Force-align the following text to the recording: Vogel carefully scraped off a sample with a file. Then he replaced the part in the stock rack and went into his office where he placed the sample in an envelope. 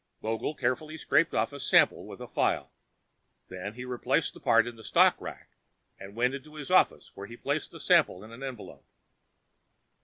Vogel 0.23 0.55
carefully 0.55 0.97
scraped 0.97 1.31
off 1.35 1.53
a 1.53 1.59
sample 1.59 2.07
with 2.07 2.19
a 2.21 2.27
file. 2.27 2.71
Then 3.49 3.75
he 3.75 3.85
replaced 3.85 4.33
the 4.33 4.39
part 4.39 4.65
in 4.65 4.75
the 4.75 4.83
stock 4.83 5.15
rack 5.21 5.49
and 5.99 6.15
went 6.15 6.33
into 6.33 6.55
his 6.55 6.71
office 6.71 7.11
where 7.13 7.27
he 7.27 7.37
placed 7.37 7.69
the 7.69 7.79
sample 7.79 8.23
in 8.23 8.31
an 8.31 8.41
envelope. 8.41 8.87